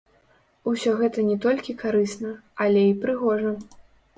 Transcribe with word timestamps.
Усё 0.71 0.93
гэта 1.01 1.25
не 1.27 1.35
толькі 1.45 1.77
карысна, 1.83 2.33
але 2.67 2.81
й 2.89 2.99
прыгожа. 3.05 3.57